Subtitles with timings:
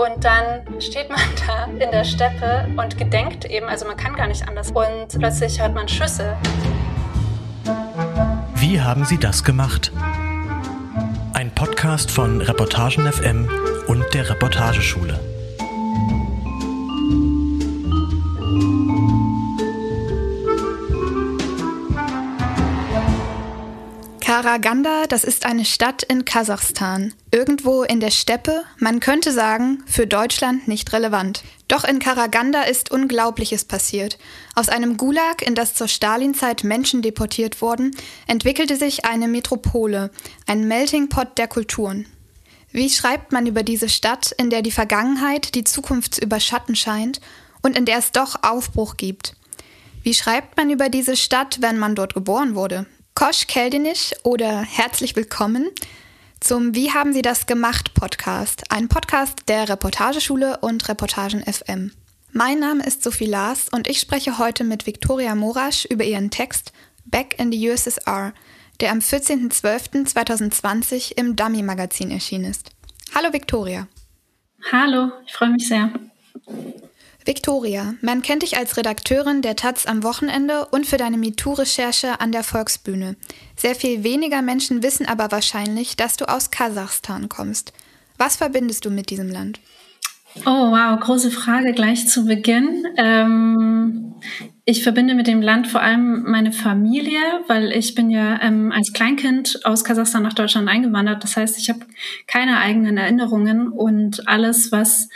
[0.00, 4.28] Und dann steht man da in der Steppe und gedenkt eben, also man kann gar
[4.28, 4.70] nicht anders.
[4.70, 6.38] Und plötzlich hört man Schüsse.
[8.54, 9.92] Wie haben Sie das gemacht?
[11.34, 13.50] Ein Podcast von Reportagen FM
[13.88, 15.29] und der Reportageschule.
[24.42, 27.12] Karaganda, das ist eine Stadt in Kasachstan.
[27.30, 31.42] Irgendwo in der Steppe, man könnte sagen, für Deutschland nicht relevant.
[31.68, 34.16] Doch in Karaganda ist Unglaubliches passiert.
[34.54, 37.94] Aus einem Gulag, in das zur Stalinzeit Menschen deportiert wurden,
[38.26, 40.10] entwickelte sich eine Metropole,
[40.46, 42.06] ein Melting Pot der Kulturen.
[42.72, 47.20] Wie schreibt man über diese Stadt, in der die Vergangenheit die Zukunft zu überschatten scheint
[47.60, 49.36] und in der es doch Aufbruch gibt?
[50.02, 52.86] Wie schreibt man über diese Stadt, wenn man dort geboren wurde?
[53.14, 55.68] Kosch Keldinich oder herzlich willkommen
[56.40, 61.92] zum Wie haben Sie das gemacht Podcast, ein Podcast der Reportageschule und Reportagen FM.
[62.32, 66.72] Mein Name ist Sophie Lars und ich spreche heute mit Viktoria Morasch über ihren Text
[67.04, 68.32] Back in the USSR,
[68.80, 72.70] der am 14.12.2020 im Dummy Magazin erschienen ist.
[73.14, 73.86] Hallo Viktoria.
[74.72, 75.92] Hallo, ich freue mich sehr.
[77.24, 82.32] Victoria, man kennt dich als Redakteurin der Taz am Wochenende und für deine MeToo-Recherche an
[82.32, 83.16] der Volksbühne.
[83.56, 87.72] Sehr viel weniger Menschen wissen aber wahrscheinlich, dass du aus Kasachstan kommst.
[88.16, 89.60] Was verbindest du mit diesem Land?
[90.46, 92.86] Oh, wow, große Frage gleich zu Beginn.
[92.96, 94.14] Ähm,
[94.64, 98.92] ich verbinde mit dem Land vor allem meine Familie, weil ich bin ja ähm, als
[98.92, 101.24] Kleinkind aus Kasachstan nach Deutschland eingewandert.
[101.24, 101.80] Das heißt, ich habe
[102.28, 105.08] keine eigenen Erinnerungen und alles, was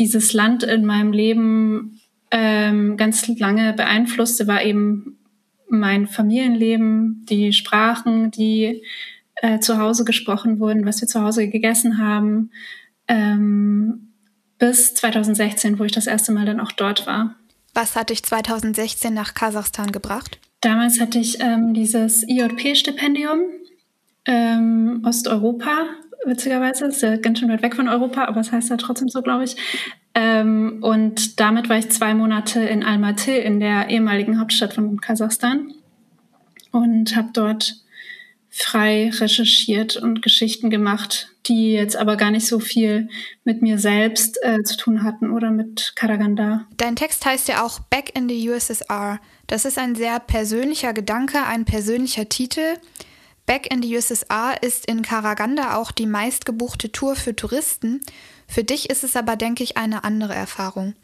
[0.00, 5.18] dieses Land in meinem Leben ähm, ganz lange beeinflusste, war eben
[5.68, 8.82] mein Familienleben, die Sprachen, die
[9.36, 12.50] äh, zu Hause gesprochen wurden, was wir zu Hause gegessen haben,
[13.06, 14.08] ähm,
[14.58, 17.36] bis 2016, wo ich das erste Mal dann auch dort war.
[17.74, 20.38] Was hat dich 2016 nach Kasachstan gebracht?
[20.60, 23.40] Damals hatte ich ähm, dieses IJP-Stipendium
[24.26, 25.86] ähm, Osteuropa
[26.24, 26.86] witzigerweise.
[26.86, 29.22] Ist ja ganz schön weit weg von Europa, aber es das heißt ja trotzdem so,
[29.22, 29.56] glaube ich.
[30.14, 35.72] Ähm, und damit war ich zwei Monate in Almaty, in der ehemaligen Hauptstadt von Kasachstan.
[36.72, 37.80] Und habe dort
[38.50, 43.08] frei recherchiert und Geschichten gemacht, die jetzt aber gar nicht so viel
[43.44, 46.66] mit mir selbst äh, zu tun hatten oder mit Karaganda.
[46.76, 49.20] Dein Text heißt ja auch Back in the USSR.
[49.46, 52.76] Das ist ein sehr persönlicher Gedanke, ein persönlicher Titel.
[53.46, 58.00] Back in the USSR ist in Karaganda auch die meistgebuchte Tour für Touristen.
[58.50, 60.94] Für dich ist es aber, denke ich, eine andere Erfahrung.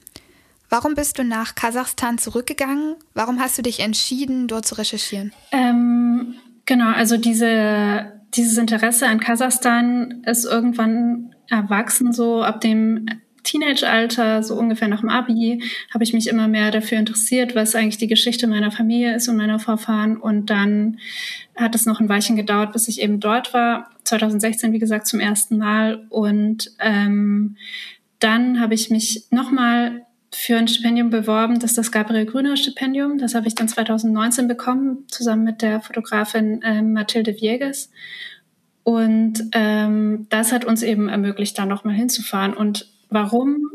[0.68, 2.96] Warum bist du nach Kasachstan zurückgegangen?
[3.14, 5.32] Warum hast du dich entschieden, dort zu recherchieren?
[5.52, 6.34] Ähm,
[6.64, 13.06] genau, also diese, dieses Interesse an Kasachstan ist irgendwann erwachsen, so ab dem
[13.46, 15.62] Teenage-Alter, so ungefähr nach dem Abi,
[15.94, 19.36] habe ich mich immer mehr dafür interessiert, was eigentlich die Geschichte meiner Familie ist und
[19.36, 20.16] meiner Vorfahren.
[20.16, 20.98] Und dann
[21.54, 23.90] hat es noch ein Weilchen gedauert, bis ich eben dort war.
[24.04, 26.04] 2016, wie gesagt, zum ersten Mal.
[26.10, 27.56] Und ähm,
[28.18, 30.02] dann habe ich mich nochmal
[30.34, 33.18] für ein Stipendium beworben, das ist das Gabriel Grüner Stipendium.
[33.18, 37.90] Das habe ich dann 2019 bekommen, zusammen mit der Fotografin äh, Mathilde Vieges.
[38.82, 42.54] Und ähm, das hat uns eben ermöglicht, da nochmal hinzufahren.
[42.54, 43.70] Und Warum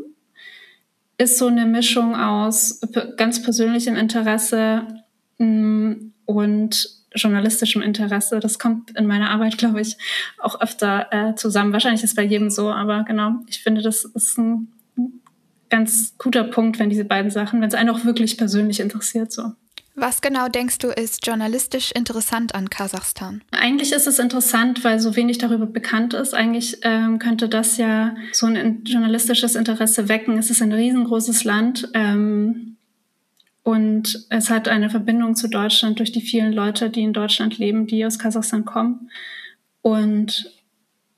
[1.18, 2.80] ist so eine Mischung aus
[3.16, 4.86] ganz persönlichem Interesse
[5.38, 5.92] mm,
[6.24, 8.40] und journalistischem Interesse.
[8.40, 9.96] Das kommt in meiner Arbeit, glaube ich,
[10.38, 11.72] auch öfter äh, zusammen.
[11.72, 14.68] Wahrscheinlich ist bei jedem so, aber genau, ich finde, das ist ein
[15.70, 19.52] ganz guter Punkt, wenn diese beiden Sachen, wenn es einen auch wirklich persönlich interessiert, so.
[19.94, 23.42] Was genau denkst du ist journalistisch interessant an Kasachstan?
[23.50, 26.34] Eigentlich ist es interessant, weil so wenig darüber bekannt ist.
[26.34, 30.38] Eigentlich ähm, könnte das ja so ein journalistisches Interesse wecken.
[30.38, 32.76] Es ist ein riesengroßes Land ähm,
[33.62, 37.86] und es hat eine Verbindung zu Deutschland durch die vielen Leute, die in Deutschland leben,
[37.86, 39.10] die aus Kasachstan kommen.
[39.82, 40.50] Und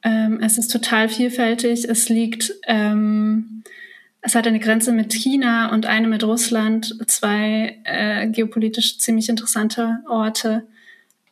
[0.03, 1.89] ähm, es ist total vielfältig.
[1.89, 3.63] Es liegt ähm,
[4.27, 9.99] es hat eine Grenze mit China und eine mit Russland, zwei äh, geopolitisch ziemlich interessante
[10.09, 10.67] Orte.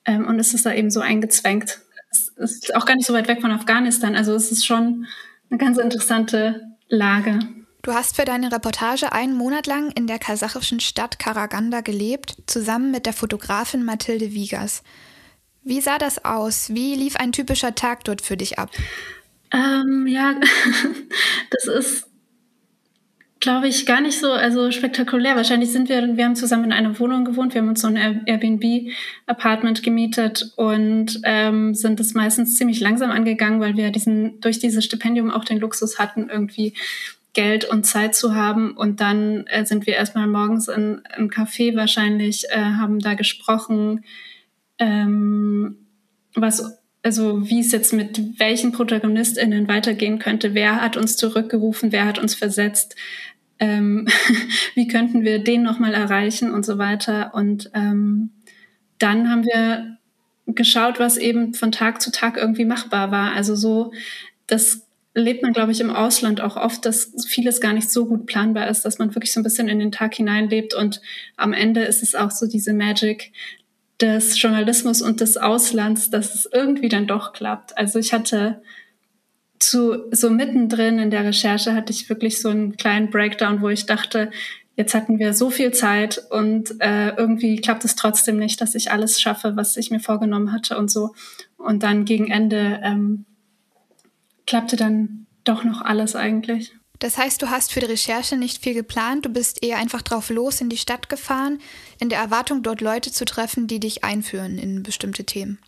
[0.05, 1.81] Ähm, und es ist da eben so eingezwängt.
[2.11, 4.15] Es ist auch gar nicht so weit weg von Afghanistan.
[4.15, 5.07] Also es ist schon
[5.49, 6.61] eine ganz interessante
[6.91, 7.39] Lage.
[7.81, 12.91] Du hast für deine Reportage einen Monat lang in der kasachischen Stadt Karaganda gelebt, zusammen
[12.91, 14.83] mit der Fotografin Mathilde Wiegers.
[15.65, 16.75] Wie sah das aus?
[16.75, 18.69] Wie lief ein typischer Tag dort für dich ab?
[19.51, 20.35] Ähm, ja,
[21.51, 22.12] das ist
[23.43, 25.35] glaube ich, gar nicht so also spektakulär.
[25.35, 28.23] Wahrscheinlich sind wir, wir haben zusammen in einer Wohnung gewohnt, wir haben uns so ein
[28.25, 34.85] Airbnb-Apartment gemietet und ähm, sind es meistens ziemlich langsam angegangen, weil wir diesen durch dieses
[34.85, 36.75] Stipendium auch den Luxus hatten, irgendwie
[37.33, 38.77] Geld und Zeit zu haben.
[38.77, 44.05] Und dann äh, sind wir erstmal morgens in einem Café wahrscheinlich, äh, haben da gesprochen,
[44.79, 45.79] ähm,
[46.37, 50.55] was also wie es jetzt mit welchen ProtagonistInnen weitergehen könnte.
[50.55, 51.91] Wer hat uns zurückgerufen?
[51.91, 52.95] Wer hat uns versetzt?
[53.63, 54.09] Ähm,
[54.75, 57.33] wie könnten wir den nochmal erreichen und so weiter.
[57.33, 58.31] Und ähm,
[58.99, 59.99] dann haben wir
[60.47, 63.33] geschaut, was eben von Tag zu Tag irgendwie machbar war.
[63.33, 63.93] Also so,
[64.49, 68.27] das lebt man, glaube ich, im Ausland auch oft, dass vieles gar nicht so gut
[68.27, 71.01] planbar ist, dass man wirklich so ein bisschen in den Tag hineinlebt und
[71.37, 73.33] am Ende ist es auch so diese Magic
[74.01, 77.79] des Journalismus und des Auslands, dass es irgendwie dann doch klappt.
[77.79, 78.63] Also ich hatte
[79.63, 83.87] zu so mittendrin in der Recherche hatte ich wirklich so einen kleinen Breakdown, wo ich
[83.87, 84.31] dachte,
[84.77, 88.91] jetzt hatten wir so viel Zeit und äh, irgendwie klappt es trotzdem nicht, dass ich
[88.91, 91.15] alles schaffe, was ich mir vorgenommen hatte und so.
[91.57, 93.25] Und dann gegen Ende ähm,
[94.47, 96.75] klappte dann doch noch alles eigentlich.
[96.99, 100.31] Das heißt, du hast für die Recherche nicht viel geplant, du bist eher einfach drauf
[100.31, 101.59] los in die Stadt gefahren,
[101.99, 105.59] in der Erwartung, dort Leute zu treffen, die dich einführen in bestimmte Themen.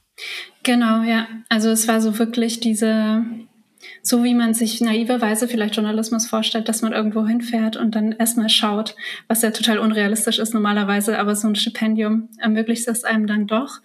[0.62, 1.26] Genau, ja.
[1.48, 3.24] Also es war so wirklich diese
[4.06, 8.50] so wie man sich naiverweise vielleicht Journalismus vorstellt, dass man irgendwo hinfährt und dann erstmal
[8.50, 8.94] schaut,
[9.28, 13.80] was ja total unrealistisch ist normalerweise, aber so ein Stipendium ermöglicht es einem dann doch.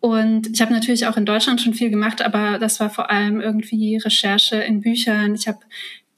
[0.00, 3.40] Und ich habe natürlich auch in Deutschland schon viel gemacht, aber das war vor allem
[3.40, 5.36] irgendwie Recherche in Büchern.
[5.36, 5.60] Ich habe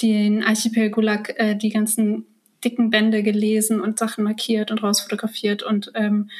[0.00, 2.24] den Archipel Gulag, äh, die ganzen
[2.64, 6.30] dicken Bände gelesen und Sachen markiert und rausfotografiert und ähm,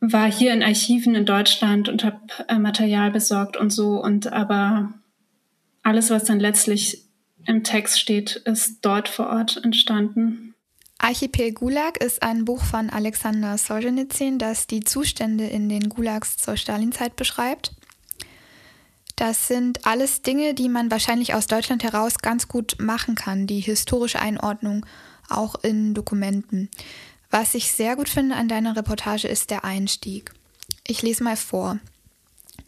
[0.00, 4.02] war hier in Archiven in Deutschland und habe äh, Material besorgt und so.
[4.02, 4.92] Und aber
[5.86, 7.04] alles, was dann letztlich
[7.46, 10.54] im Text steht, ist dort vor Ort entstanden.
[10.98, 16.56] Archipel Gulag ist ein Buch von Alexander Solzhenitsyn, das die Zustände in den Gulags zur
[16.56, 17.72] Stalinzeit beschreibt.
[19.14, 23.60] Das sind alles Dinge, die man wahrscheinlich aus Deutschland heraus ganz gut machen kann, die
[23.60, 24.84] historische Einordnung
[25.28, 26.68] auch in Dokumenten.
[27.30, 30.32] Was ich sehr gut finde an deiner Reportage ist der Einstieg.
[30.86, 31.78] Ich lese mal vor.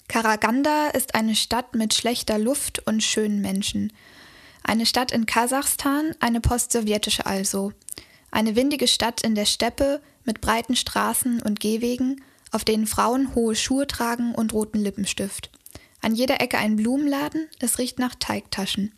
[0.08, 3.92] Karaganda ist eine Stadt mit schlechter Luft und schönen Menschen.
[4.64, 7.72] Eine Stadt in Kasachstan, eine postsowjetische also.
[8.30, 12.22] Eine windige Stadt in der Steppe mit breiten Straßen und Gehwegen,
[12.52, 15.50] auf denen Frauen hohe Schuhe tragen und roten Lippenstift.
[16.00, 18.94] An jeder Ecke ein Blumenladen, es riecht nach Teigtaschen.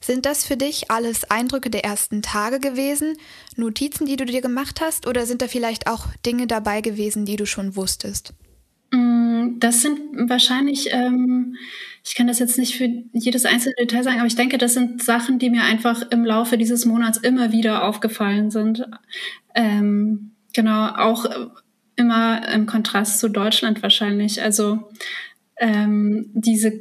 [0.00, 3.16] Sind das für dich alles Eindrücke der ersten Tage gewesen,
[3.54, 7.36] Notizen, die du dir gemacht hast, oder sind da vielleicht auch Dinge dabei gewesen, die
[7.36, 8.34] du schon wusstest?
[8.92, 9.98] Mm, das sind
[10.28, 11.56] wahrscheinlich, ähm,
[12.04, 15.02] ich kann das jetzt nicht für jedes einzelne Detail sagen, aber ich denke, das sind
[15.02, 18.86] Sachen, die mir einfach im Laufe dieses Monats immer wieder aufgefallen sind.
[19.54, 21.26] Ähm, genau, auch
[21.96, 24.42] immer im Kontrast zu Deutschland wahrscheinlich.
[24.42, 24.90] Also
[25.56, 26.72] ähm, diese,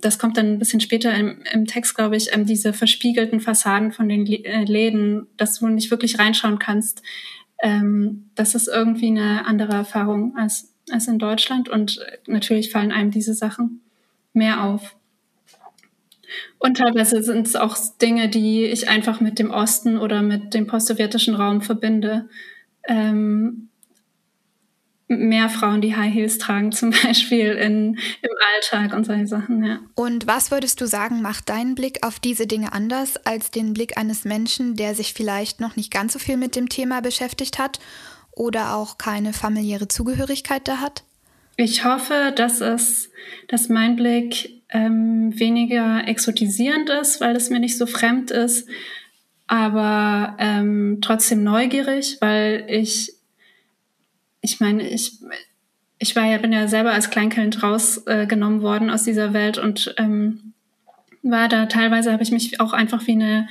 [0.00, 3.92] das kommt dann ein bisschen später im, im Text, glaube ich, ähm, diese verspiegelten Fassaden
[3.92, 7.02] von den äh, Läden, dass du nicht wirklich reinschauen kannst.
[7.62, 13.10] Ähm, das ist irgendwie eine andere Erfahrung als als in Deutschland und natürlich fallen einem
[13.10, 13.80] diese Sachen
[14.32, 14.96] mehr auf.
[16.58, 20.66] Und teilweise sind es auch Dinge, die ich einfach mit dem Osten oder mit dem
[20.66, 22.28] postsowjetischen Raum verbinde.
[22.86, 23.68] Ähm,
[25.08, 29.80] mehr Frauen, die High Heels tragen, zum Beispiel in, im Alltag und solche Sachen, ja.
[29.94, 33.98] Und was würdest du sagen, macht deinen Blick auf diese Dinge anders als den Blick
[33.98, 37.80] eines Menschen, der sich vielleicht noch nicht ganz so viel mit dem Thema beschäftigt hat
[38.40, 41.04] oder auch keine familiäre Zugehörigkeit da hat?
[41.56, 43.10] Ich hoffe, dass es,
[43.48, 48.66] dass mein Blick ähm, weniger exotisierend ist, weil es mir nicht so fremd ist,
[49.46, 53.12] aber ähm, trotzdem neugierig, weil ich,
[54.40, 55.18] ich meine, ich,
[55.98, 59.94] ich war ja, bin ja selber als Kleinkind rausgenommen äh, worden aus dieser Welt und
[59.98, 60.54] ähm,
[61.22, 63.48] war da teilweise habe ich mich auch einfach wie eine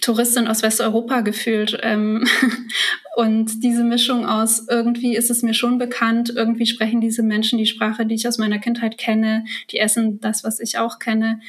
[0.00, 1.78] Touristin aus Westeuropa gefühlt.
[1.82, 2.26] Ähm,
[3.16, 7.66] und diese Mischung aus irgendwie ist es mir schon bekannt, irgendwie sprechen diese Menschen die
[7.66, 11.40] Sprache, die ich aus meiner Kindheit kenne, die essen das, was ich auch kenne,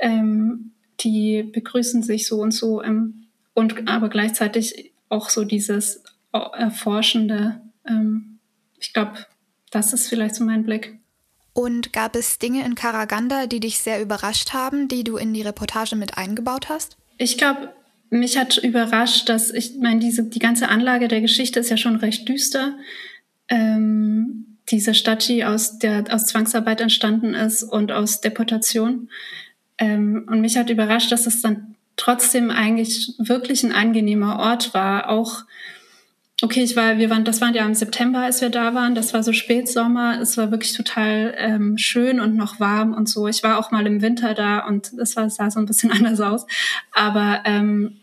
[0.00, 7.62] ähm, die begrüßen sich so und so ähm, und aber gleichzeitig auch so dieses Erforschende.
[8.78, 9.26] Ich glaube,
[9.70, 10.98] das ist vielleicht so mein Blick.
[11.54, 15.42] Und gab es Dinge in Karaganda, die dich sehr überrascht haben, die du in die
[15.42, 16.96] Reportage mit eingebaut hast?
[17.16, 17.74] Ich glaube,
[18.10, 21.96] mich hat überrascht, dass ich meine, diese, die ganze Anlage der Geschichte ist ja schon
[21.96, 22.76] recht düster.
[23.48, 29.08] Ähm, diese Stadt, die aus, der, aus Zwangsarbeit entstanden ist und aus Deportation.
[29.78, 35.08] Ähm, und mich hat überrascht, dass es dann trotzdem eigentlich wirklich ein angenehmer Ort war.
[35.08, 35.44] Auch,
[36.42, 38.94] okay, ich war, wir waren, das war ja im September, als wir da waren.
[38.94, 40.20] Das war so Spätsommer.
[40.20, 43.26] Es war wirklich total ähm, schön und noch warm und so.
[43.26, 46.20] Ich war auch mal im Winter da und es war, sah so ein bisschen anders
[46.20, 46.46] aus.
[46.92, 47.97] Aber ähm,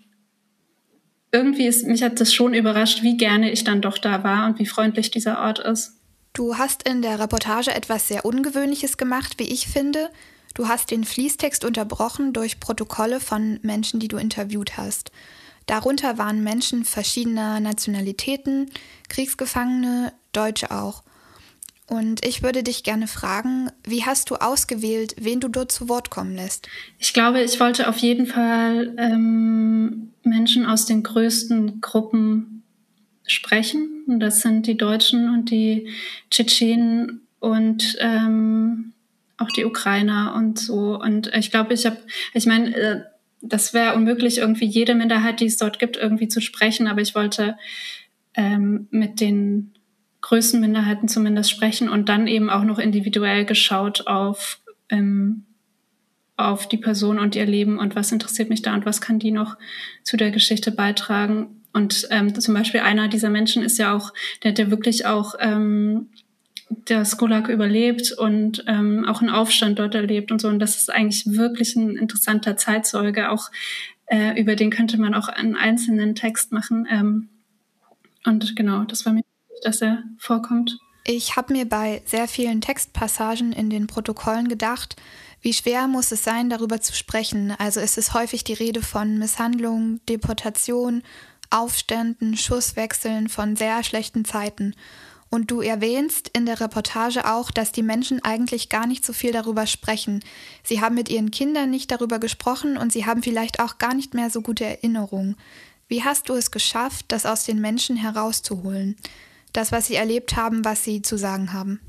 [1.36, 4.58] irgendwie ist, mich hat das schon überrascht, wie gerne ich dann doch da war und
[4.58, 5.92] wie freundlich dieser Ort ist.
[6.32, 10.10] Du hast in der Reportage etwas sehr Ungewöhnliches gemacht, wie ich finde.
[10.54, 15.12] Du hast den Fließtext unterbrochen durch Protokolle von Menschen, die du interviewt hast.
[15.66, 18.70] Darunter waren Menschen verschiedener Nationalitäten,
[19.10, 21.04] Kriegsgefangene, Deutsche auch.
[21.88, 26.10] Und ich würde dich gerne fragen, wie hast du ausgewählt, wen du dort zu Wort
[26.10, 26.68] kommen lässt?
[26.98, 32.64] Ich glaube, ich wollte auf jeden Fall ähm, Menschen aus den größten Gruppen
[33.28, 34.04] sprechen.
[34.08, 35.90] Und das sind die Deutschen und die
[36.32, 38.94] Tschetschenen und ähm,
[39.38, 41.00] auch die Ukrainer und so.
[41.00, 41.98] Und ich glaube, ich habe,
[42.34, 43.02] ich meine, äh,
[43.42, 46.88] das wäre unmöglich, irgendwie jede Minderheit, die es dort gibt, irgendwie zu sprechen.
[46.88, 47.58] Aber ich wollte
[48.34, 49.75] ähm, mit den
[50.26, 55.46] größten Minderheiten zumindest sprechen und dann eben auch noch individuell geschaut auf, ähm,
[56.36, 59.30] auf die Person und ihr Leben und was interessiert mich da und was kann die
[59.30, 59.56] noch
[60.04, 61.62] zu der Geschichte beitragen.
[61.74, 65.36] Und ähm, zum Beispiel einer dieser Menschen ist ja auch, der hat ja wirklich auch
[65.40, 66.10] ähm,
[66.70, 70.48] der Skolak überlebt und ähm, auch einen Aufstand dort erlebt und so.
[70.48, 73.30] Und das ist eigentlich wirklich ein interessanter Zeitzeuge.
[73.30, 73.52] Auch
[74.08, 76.88] äh, über den könnte man auch einen einzelnen Text machen.
[76.90, 77.30] Ähm,
[78.26, 79.22] und genau, das war mir
[79.64, 80.78] dass er vorkommt.
[81.08, 84.96] Ich habe mir bei sehr vielen Textpassagen in den Protokollen gedacht,
[85.42, 87.54] wie schwer muss es sein, darüber zu sprechen?
[87.60, 91.04] Also es ist häufig die Rede von Misshandlung, Deportation,
[91.52, 94.74] Aufständen, Schusswechseln von sehr schlechten Zeiten.
[95.30, 99.32] Und du erwähnst in der Reportage auch, dass die Menschen eigentlich gar nicht so viel
[99.32, 100.24] darüber sprechen.
[100.64, 104.16] Sie haben mit ihren Kindern nicht darüber gesprochen und sie haben vielleicht auch gar nicht
[104.16, 105.36] mehr so gute Erinnerungen.
[105.88, 108.96] Wie hast du es geschafft, das aus den Menschen herauszuholen?
[109.56, 111.80] Das, was sie erlebt haben, was sie zu sagen haben?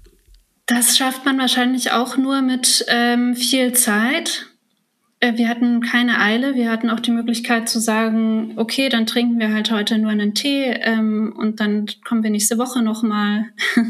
[0.67, 4.47] Das schafft man wahrscheinlich auch nur mit ähm, viel Zeit
[5.21, 6.55] äh, wir hatten keine Eile.
[6.55, 10.35] Wir hatten auch die Möglichkeit zu sagen, okay, dann trinken wir halt heute nur einen
[10.35, 13.47] Tee ähm, und dann kommen wir nächste Woche nochmal.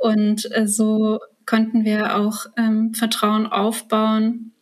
[0.00, 4.52] und äh, so konnten wir auch ähm, Vertrauen aufbauen.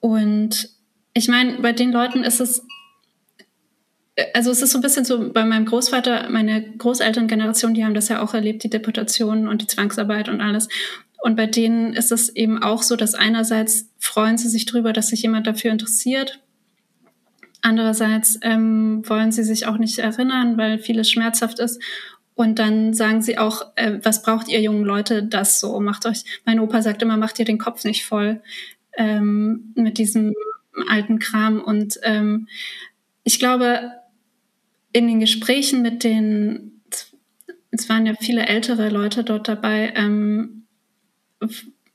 [0.00, 0.68] Und
[1.14, 2.66] ich meine, bei den Leuten ist es,
[4.34, 8.08] also es ist so ein bisschen so, bei meinem Großvater, meine Großelterngeneration, die haben das
[8.08, 10.68] ja auch erlebt, die Deportationen und die Zwangsarbeit und alles.
[11.22, 15.08] Und bei denen ist es eben auch so, dass einerseits freuen sie sich darüber, dass
[15.08, 16.40] sich jemand dafür interessiert.
[17.62, 21.82] Andererseits ähm, wollen sie sich auch nicht erinnern, weil vieles schmerzhaft ist.
[22.34, 25.78] Und dann sagen sie auch, äh, was braucht ihr jungen Leute das so?
[25.78, 28.40] Macht euch, mein Opa sagt immer, macht ihr den Kopf nicht voll
[28.96, 30.34] ähm, mit diesem
[30.88, 31.60] alten Kram.
[31.60, 32.48] Und ähm,
[33.24, 33.92] ich glaube,
[34.92, 36.82] in den Gesprächen mit den,
[37.70, 40.66] es waren ja viele ältere Leute dort dabei, ähm,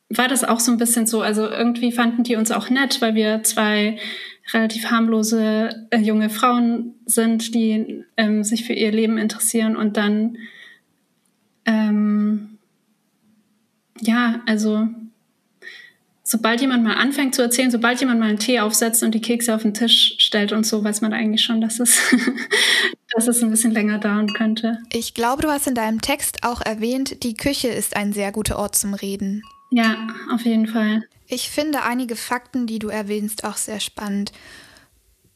[0.09, 1.21] war das auch so ein bisschen so.
[1.21, 3.97] Also irgendwie fanden die uns auch nett, weil wir zwei
[4.53, 10.37] relativ harmlose äh, junge Frauen sind, die ähm, sich für ihr Leben interessieren und dann
[11.65, 12.57] ähm,
[14.01, 14.87] ja, also
[16.25, 19.55] sobald jemand mal anfängt zu erzählen, sobald jemand mal einen Tee aufsetzt und die Kekse
[19.55, 21.99] auf den Tisch stellt und so, weiß man eigentlich schon, dass es,
[23.15, 24.79] dass es ein bisschen länger dauern könnte.
[24.91, 28.57] Ich glaube, du hast in deinem Text auch erwähnt, die Küche ist ein sehr guter
[28.57, 29.43] Ort zum Reden.
[29.69, 31.03] Ja, auf jeden Fall.
[31.27, 34.31] Ich finde einige Fakten, die du erwähnst, auch sehr spannend,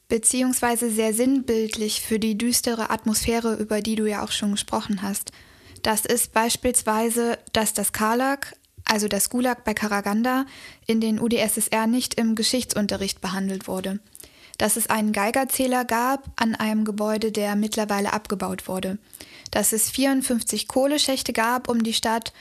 [0.08, 5.30] beziehungsweise sehr sinnbildlich für die düstere Atmosphäre, über die du ja auch schon gesprochen hast.
[5.82, 8.54] Das ist beispielsweise, dass das Karlak,
[8.84, 10.46] also das Gulag bei Karaganda,
[10.86, 14.00] in den UdSSR nicht im Geschichtsunterricht behandelt wurde.
[14.58, 18.98] Dass es einen Geigerzähler gab an einem Gebäude, der mittlerweile abgebaut wurde.
[19.50, 22.32] Dass es 54 Kohleschächte gab um die Stadt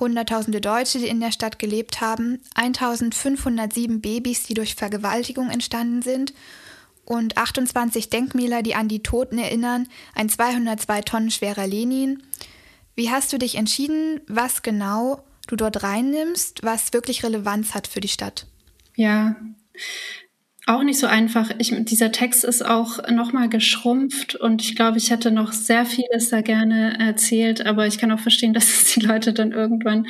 [0.00, 6.34] Hunderttausende Deutsche, die in der Stadt gelebt haben, 1507 Babys, die durch Vergewaltigung entstanden sind
[7.04, 12.22] und 28 Denkmäler, die an die Toten erinnern, ein 202 Tonnen schwerer Lenin.
[12.96, 18.00] Wie hast du dich entschieden, was genau du dort reinnimmst, was wirklich Relevanz hat für
[18.00, 18.46] die Stadt?
[18.96, 19.36] Ja,
[20.66, 21.50] auch nicht so einfach.
[21.58, 26.30] Ich, dieser Text ist auch nochmal geschrumpft und ich glaube, ich hätte noch sehr vieles
[26.30, 30.06] da gerne erzählt, aber ich kann auch verstehen, dass es die Leute dann irgendwann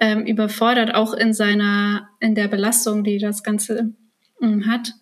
[0.00, 3.92] ähm, überfordert, auch in seiner, in der Belastung, die das Ganze
[4.40, 4.92] ähm, hat.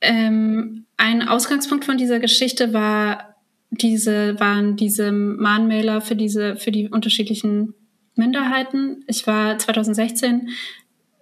[0.00, 3.36] Ähm, ein Ausgangspunkt von dieser Geschichte war
[3.70, 7.74] diese, waren diese Mahnmäler für diese, für die unterschiedlichen
[8.14, 9.04] Minderheiten.
[9.06, 10.50] Ich war 2016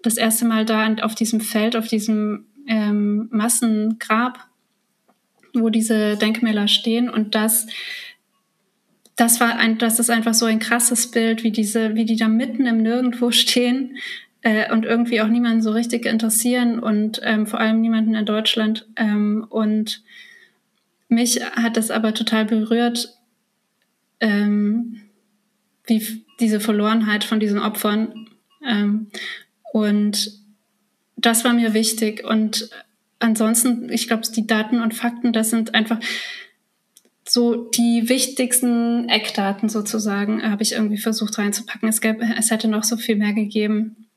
[0.02, 4.48] das erste Mal da auf diesem Feld, auf diesem ähm, Massengrab,
[5.54, 7.08] wo diese Denkmäler stehen.
[7.08, 7.66] Und das,
[9.16, 12.28] das war ein, das ist einfach so ein krasses Bild, wie diese, wie die da
[12.28, 13.96] mitten im Nirgendwo stehen
[14.42, 18.86] äh, und irgendwie auch niemanden so richtig interessieren und ähm, vor allem niemanden in Deutschland.
[18.96, 20.02] Ähm, und
[21.08, 23.18] mich hat das aber total berührt,
[24.20, 25.02] ähm,
[25.86, 28.28] wie diese Verlorenheit von diesen Opfern.
[28.66, 29.08] Ähm,
[29.72, 30.32] und
[31.16, 32.24] das war mir wichtig.
[32.24, 32.70] Und
[33.18, 36.00] ansonsten, ich glaube, die Daten und Fakten, das sind einfach
[37.28, 41.88] so die wichtigsten Eckdaten sozusagen, habe ich irgendwie versucht reinzupacken.
[41.88, 44.08] Es, gäbe, es hätte noch so viel mehr gegeben.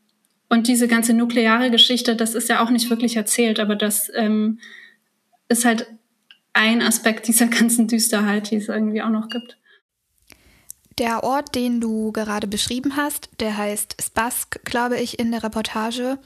[0.49, 4.59] Und diese ganze nukleare Geschichte, das ist ja auch nicht wirklich erzählt, aber das ähm,
[5.49, 5.87] ist halt
[6.53, 9.57] ein Aspekt dieser ganzen Düsterheit, die es irgendwie auch noch gibt.
[11.00, 16.19] Der Ort, den du gerade beschrieben hast, der heißt Spask, glaube ich, in der Reportage.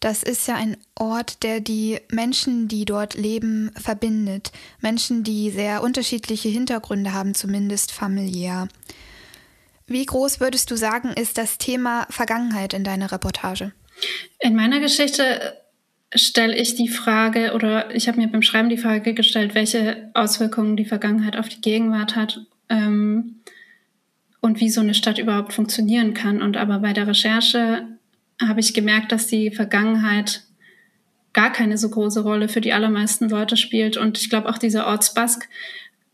[0.00, 4.50] Das ist ja ein Ort, der die Menschen, die dort leben, verbindet.
[4.80, 8.68] Menschen, die sehr unterschiedliche Hintergründe haben, zumindest familiär.
[9.86, 13.72] Wie groß würdest du sagen, ist das Thema Vergangenheit in deiner Reportage?
[14.38, 15.58] In meiner Geschichte
[16.14, 20.76] stelle ich die Frage oder ich habe mir beim Schreiben die Frage gestellt, welche Auswirkungen
[20.76, 22.40] die Vergangenheit auf die Gegenwart hat
[22.70, 23.39] ähm,
[24.40, 26.42] und wie so eine Stadt überhaupt funktionieren kann.
[26.42, 27.86] Und aber bei der Recherche
[28.40, 30.42] habe ich gemerkt, dass die Vergangenheit
[31.32, 33.96] gar keine so große Rolle für die allermeisten Leute spielt.
[33.96, 35.48] Und ich glaube auch dieser Ortsbask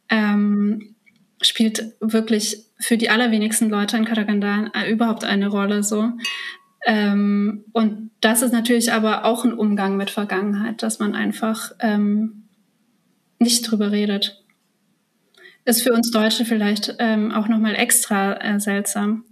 [0.09, 0.95] ähm,
[1.41, 6.13] spielt wirklich für die allerwenigsten Leute in Karaganda äh, überhaupt eine Rolle so.
[6.87, 12.45] Ähm, und das ist natürlich aber auch ein Umgang mit Vergangenheit, dass man einfach ähm,
[13.39, 14.45] nicht drüber redet.
[15.67, 19.25] Ist für uns Deutsche vielleicht ähm, auch nochmal extra äh, seltsam.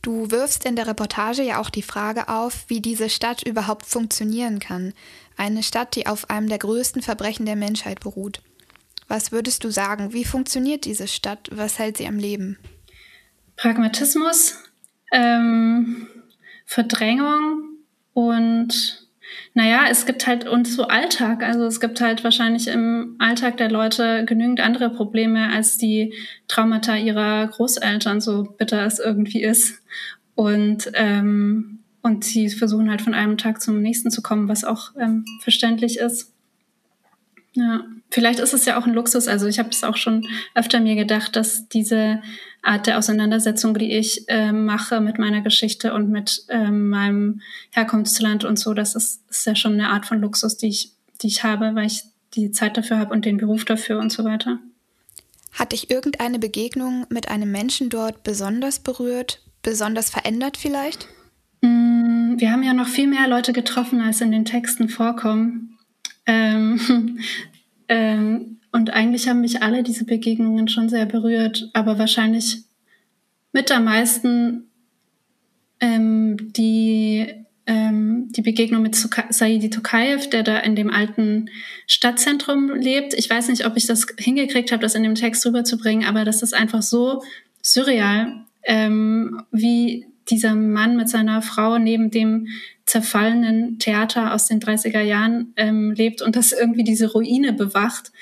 [0.00, 4.60] Du wirfst in der Reportage ja auch die Frage auf, wie diese Stadt überhaupt funktionieren
[4.60, 4.92] kann.
[5.36, 8.42] Eine Stadt, die auf einem der größten Verbrechen der Menschheit beruht.
[9.08, 10.12] Was würdest du sagen?
[10.12, 11.48] Wie funktioniert diese Stadt?
[11.50, 12.58] Was hält sie am Leben?
[13.56, 14.56] Pragmatismus,
[15.12, 16.06] ähm,
[16.64, 17.78] Verdrängung
[18.12, 19.03] und
[19.54, 21.42] naja, es gibt halt uns so Alltag.
[21.42, 26.12] Also es gibt halt wahrscheinlich im Alltag der Leute genügend andere Probleme als die
[26.48, 29.82] Traumata ihrer Großeltern, so bitter es irgendwie ist.
[30.34, 34.90] Und, ähm, und sie versuchen halt von einem Tag zum nächsten zu kommen, was auch
[35.00, 36.32] ähm, verständlich ist.
[37.54, 39.26] Ja, vielleicht ist es ja auch ein Luxus.
[39.26, 40.24] Also ich habe es auch schon
[40.54, 42.22] öfter mir gedacht, dass diese
[42.62, 47.40] Art der Auseinandersetzung, die ich äh, mache mit meiner Geschichte und mit ähm, meinem
[47.72, 51.26] Herkunftsland und so, das ist, ist ja schon eine Art von Luxus, die ich, die
[51.26, 54.60] ich habe, weil ich die Zeit dafür habe und den Beruf dafür und so weiter.
[55.52, 61.08] Hat dich irgendeine Begegnung mit einem Menschen dort besonders berührt, besonders verändert vielleicht?
[61.62, 65.78] Mm, wir haben ja noch viel mehr Leute getroffen, als in den Texten vorkommen.
[66.26, 67.18] Ähm,
[67.88, 72.62] ähm, und eigentlich haben mich alle diese Begegnungen schon sehr berührt, aber wahrscheinlich
[73.52, 74.64] mit am meisten
[75.80, 77.26] ähm, die,
[77.66, 81.50] ähm, die Begegnung mit Saidi Tokayev, der da in dem alten
[81.86, 83.14] Stadtzentrum lebt.
[83.14, 86.42] Ich weiß nicht, ob ich das hingekriegt habe, das in dem Text rüberzubringen, aber das
[86.42, 87.22] ist einfach so
[87.62, 92.48] surreal, ähm, wie dieser Mann mit seiner Frau neben dem
[92.86, 98.12] zerfallenen Theater aus den 30er Jahren ähm, lebt und das irgendwie diese Ruine bewacht.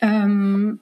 [0.00, 0.80] Ähm,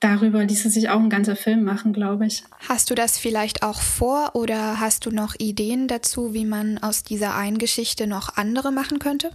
[0.00, 2.44] darüber ließe sich auch ein ganzer Film machen, glaube ich.
[2.68, 7.02] Hast du das vielleicht auch vor oder hast du noch Ideen dazu, wie man aus
[7.02, 9.30] dieser einen Geschichte noch andere machen könnte?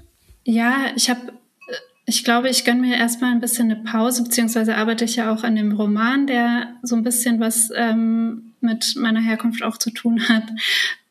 [0.45, 1.34] Ja, ich habe
[2.05, 5.43] ich glaube, ich gönne mir erstmal ein bisschen eine Pause, beziehungsweise arbeite ich ja auch
[5.43, 10.27] an dem Roman, der so ein bisschen was ähm, mit meiner Herkunft auch zu tun
[10.29, 10.43] hat.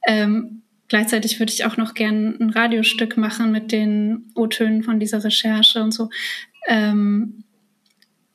[0.07, 5.23] Ähm, gleichzeitig würde ich auch noch gern ein Radiostück machen mit den O-Tönen von dieser
[5.23, 6.11] Recherche und so.
[6.67, 7.45] Ähm,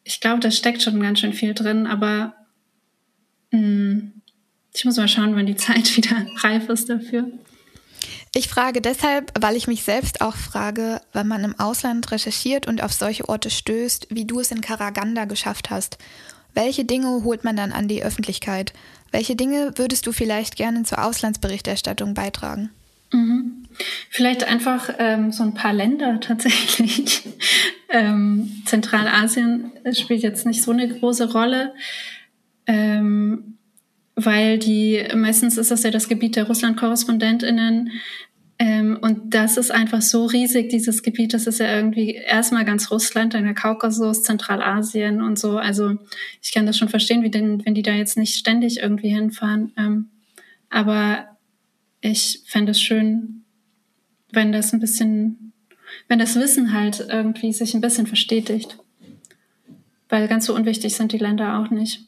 [0.04, 2.36] ich glaube, da steckt schon ganz schön viel drin, aber
[3.52, 4.14] mh, hm,
[4.76, 7.28] ich muss mal schauen, wann die Zeit wieder reif ist dafür.
[8.36, 12.82] Ich frage deshalb, weil ich mich selbst auch frage, wenn man im Ausland recherchiert und
[12.82, 16.00] auf solche Orte stößt, wie du es in Karaganda geschafft hast.
[16.56, 18.74] Welche Dinge holt man dann an die Öffentlichkeit?
[19.14, 22.72] Welche Dinge würdest du vielleicht gerne zur Auslandsberichterstattung beitragen?
[23.12, 23.68] Mhm.
[24.10, 27.22] Vielleicht einfach ähm, so ein paar Länder tatsächlich.
[27.90, 31.76] ähm, Zentralasien spielt jetzt nicht so eine große Rolle,
[32.66, 33.60] ähm,
[34.16, 37.92] weil die meistens ist das ja das Gebiet der Russland-KorrespondentInnen.
[38.60, 41.34] Ähm, und das ist einfach so riesig, dieses Gebiet.
[41.34, 45.58] Das ist ja irgendwie erstmal ganz Russland, dann der Kaukasus, Zentralasien und so.
[45.58, 45.96] Also
[46.42, 49.74] ich kann das schon verstehen, wie denn, wenn die da jetzt nicht ständig irgendwie hinfahren.
[49.78, 50.10] Ähm,
[50.70, 51.38] aber
[52.02, 53.44] ich fände es schön,
[54.32, 55.44] wenn das ein bisschen
[56.08, 58.78] wenn das Wissen halt irgendwie sich ein bisschen verstetigt.
[60.10, 62.08] Weil ganz so unwichtig sind die Länder auch nicht.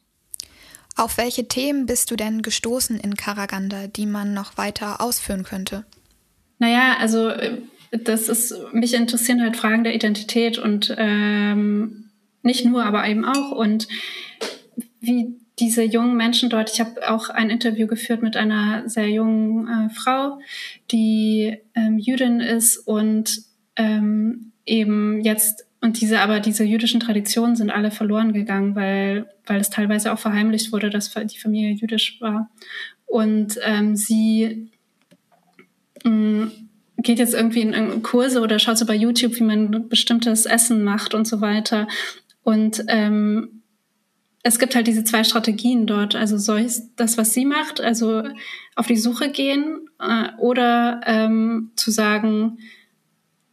[0.95, 5.86] Auf welche Themen bist du denn gestoßen in Karaganda, die man noch weiter ausführen könnte?
[6.59, 7.31] Naja, also
[7.91, 12.09] das ist, mich interessieren halt Fragen der Identität und ähm,
[12.41, 13.51] nicht nur, aber eben auch.
[13.51, 13.87] Und
[14.99, 19.67] wie diese jungen Menschen dort, ich habe auch ein Interview geführt mit einer sehr jungen
[19.67, 20.39] äh, Frau,
[20.91, 23.41] die ähm, Jüdin ist und
[23.77, 29.61] ähm, eben jetzt und diese, aber diese jüdischen Traditionen sind alle verloren gegangen, weil, weil
[29.61, 32.49] es teilweise auch verheimlicht wurde, dass die Familie jüdisch war.
[33.05, 34.71] Und ähm, sie
[36.97, 41.13] geht jetzt irgendwie in, Kurse oder schaut so bei YouTube, wie man bestimmtes Essen macht
[41.13, 41.87] und so weiter.
[42.43, 43.61] Und ähm,
[44.43, 46.15] es gibt halt diese zwei Strategien dort.
[46.15, 48.23] Also soll das, was sie macht, also
[48.75, 52.59] auf die Suche gehen äh, oder ähm, zu sagen,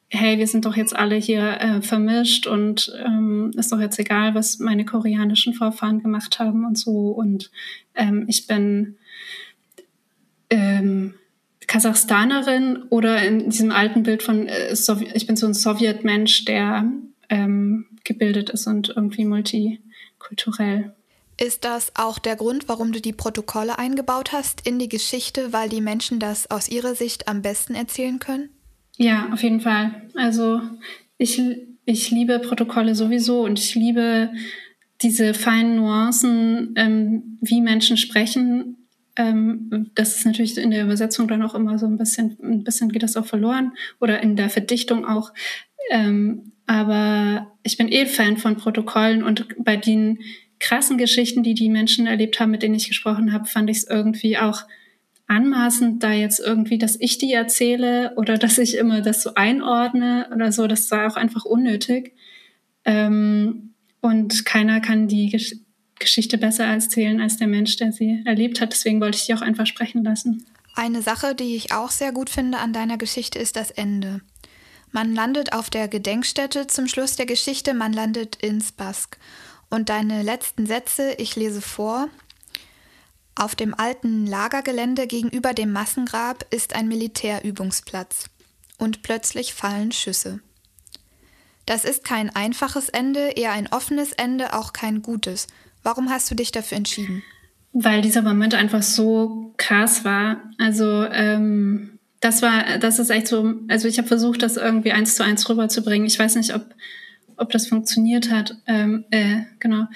[0.09, 4.35] hey, wir sind doch jetzt alle hier äh, vermischt und ähm, ist doch jetzt egal,
[4.35, 7.09] was meine koreanischen Vorfahren gemacht haben und so.
[7.09, 7.51] Und
[7.95, 8.97] ähm, ich bin
[10.51, 11.15] ähm,
[11.67, 14.75] Kasachstanerin oder in diesem alten Bild von, äh,
[15.15, 16.91] ich bin so ein Sowjetmensch, der
[17.29, 20.93] ähm, gebildet ist und irgendwie multikulturell.
[21.41, 25.69] Ist das auch der Grund, warum du die Protokolle eingebaut hast in die Geschichte, weil
[25.69, 28.51] die Menschen das aus ihrer Sicht am besten erzählen können?
[28.97, 30.03] Ja, auf jeden Fall.
[30.15, 30.61] Also
[31.17, 31.41] ich,
[31.85, 34.31] ich liebe Protokolle sowieso und ich liebe
[35.01, 38.82] diese feinen Nuancen, ähm, wie Menschen sprechen.
[39.17, 42.91] Ähm, das ist natürlich in der Übersetzung dann auch immer so ein bisschen, ein bisschen
[42.91, 45.33] geht das auch verloren oder in der Verdichtung auch.
[45.91, 50.21] Ähm, aber ich bin eh Fan von Protokollen und bei den
[50.61, 53.85] krassen Geschichten, die die Menschen erlebt haben, mit denen ich gesprochen habe, fand ich es
[53.85, 54.63] irgendwie auch
[55.27, 60.29] anmaßend, da jetzt irgendwie, dass ich die erzähle oder dass ich immer das so einordne
[60.35, 60.67] oder so.
[60.67, 62.15] Das war auch einfach unnötig.
[62.85, 65.29] Ähm, und keiner kann die
[66.03, 68.73] Geschichte besser erzählen als der Mensch, der sie erlebt hat.
[68.73, 70.45] Deswegen wollte ich die auch einfach sprechen lassen.
[70.75, 74.21] Eine Sache, die ich auch sehr gut finde an deiner Geschichte, ist das Ende.
[74.91, 79.19] Man landet auf der Gedenkstätte zum Schluss der Geschichte, man landet in Spask.
[79.71, 82.09] Und deine letzten Sätze, ich lese vor,
[83.35, 88.27] auf dem alten Lagergelände gegenüber dem Massengrab ist ein Militärübungsplatz.
[88.77, 90.41] Und plötzlich fallen Schüsse.
[91.65, 95.47] Das ist kein einfaches Ende, eher ein offenes Ende, auch kein gutes.
[95.83, 97.23] Warum hast du dich dafür entschieden?
[97.73, 100.43] Weil dieser Moment einfach so krass war.
[100.59, 103.55] Also ähm, das war, das ist echt so.
[103.69, 106.07] Also ich habe versucht, das irgendwie eins zu eins rüberzubringen.
[106.07, 106.75] Ich weiß nicht, ob
[107.37, 108.57] ob das funktioniert hat.
[108.67, 109.87] Ähm, äh, genau.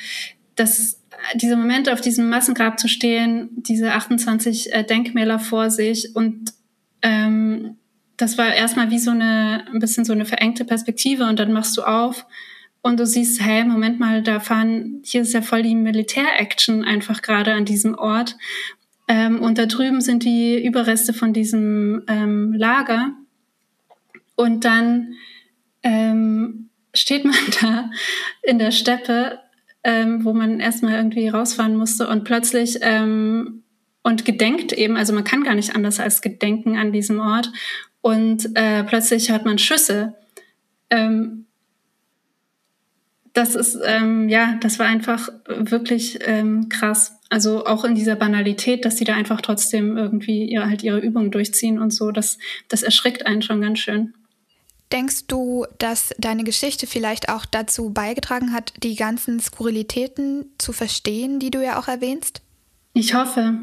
[0.56, 1.00] Das
[1.34, 6.52] dieser Moment auf diesem Massengrab zu stehen, diese 28 äh, Denkmäler vor sich und
[7.02, 7.76] ähm,
[8.16, 11.76] das war erstmal wie so eine, ein bisschen so eine verengte Perspektive und dann machst
[11.76, 12.26] du auf
[12.86, 17.20] und du siehst, hey, Moment mal, da fahren, hier ist ja voll die Militär-Action einfach
[17.22, 18.36] gerade an diesem Ort.
[19.08, 23.12] Ähm, und da drüben sind die Überreste von diesem ähm, Lager.
[24.36, 25.14] Und dann
[25.82, 27.90] ähm, steht man da
[28.42, 29.40] in der Steppe
[29.86, 33.62] ähm, wo man erstmal irgendwie rausfahren musste und plötzlich ähm,
[34.02, 37.52] und gedenkt eben, also man kann gar nicht anders als gedenken an diesem Ort
[38.00, 40.14] und äh, plötzlich hört man Schüsse.
[40.90, 41.45] Ähm,
[43.36, 47.18] das ist, ähm, ja, das war einfach wirklich ähm, krass.
[47.28, 51.30] Also auch in dieser Banalität, dass sie da einfach trotzdem irgendwie ihre, halt ihre Übungen
[51.30, 54.14] durchziehen und so, das, das erschrickt einen schon ganz schön.
[54.90, 61.38] Denkst du, dass deine Geschichte vielleicht auch dazu beigetragen hat, die ganzen Skurrilitäten zu verstehen,
[61.38, 62.40] die du ja auch erwähnst?
[62.94, 63.58] Ich hoffe.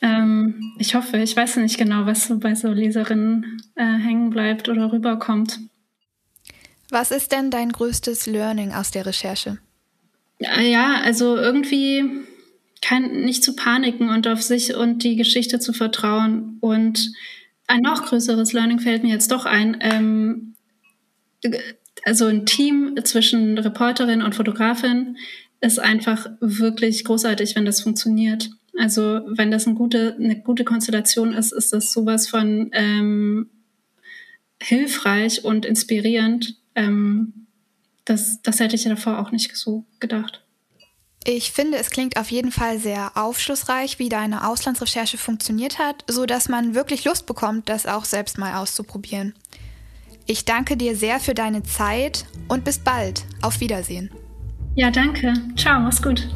[0.00, 1.18] Ähm, ich hoffe.
[1.18, 5.60] Ich weiß nicht genau, was so bei so Leserinnen äh, hängen bleibt oder rüberkommt.
[6.92, 9.56] Was ist denn dein größtes Learning aus der Recherche?
[10.38, 12.04] Ja, also irgendwie
[12.82, 17.10] kein, nicht zu paniken und auf sich und die Geschichte zu vertrauen und
[17.66, 19.78] ein noch größeres Learning fällt mir jetzt doch ein.
[19.80, 20.54] Ähm,
[22.04, 25.16] also ein Team zwischen Reporterin und Fotografin
[25.62, 28.50] ist einfach wirklich großartig, wenn das funktioniert.
[28.78, 33.48] Also wenn das eine gute, eine gute Konstellation ist, ist das sowas von ähm,
[34.60, 36.58] hilfreich und inspirierend.
[36.74, 37.46] Ähm,
[38.04, 40.42] das, das hätte ich davor auch nicht so gedacht.
[41.24, 46.26] Ich finde, es klingt auf jeden Fall sehr aufschlussreich, wie deine Auslandsrecherche funktioniert hat, so
[46.26, 49.34] dass man wirklich Lust bekommt, das auch selbst mal auszuprobieren.
[50.26, 53.24] Ich danke dir sehr für deine Zeit und bis bald.
[53.40, 54.10] Auf Wiedersehen.
[54.74, 55.34] Ja, danke.
[55.56, 56.28] Ciao, mach's gut.